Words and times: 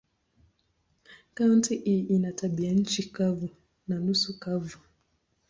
Kaunti 1.33 1.77
hii 1.77 1.99
ina 1.99 2.31
tabianchi 2.31 3.03
kavu 3.11 3.49
na 3.87 3.99
nusu 3.99 4.39
kavu. 4.39 4.77